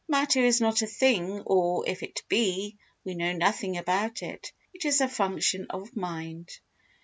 Matter 0.07 0.43
is 0.43 0.59
not 0.59 0.81
a 0.81 0.87
thing 0.87 1.41
or, 1.45 1.87
if 1.87 2.01
it 2.01 2.23
be, 2.27 2.79
we 3.03 3.13
know 3.13 3.33
nothing 3.33 3.77
about 3.77 4.23
it; 4.23 4.51
it 4.73 4.83
is 4.83 4.99
a 4.99 5.07
function 5.07 5.67
of 5.69 5.95
mind. 5.95 6.49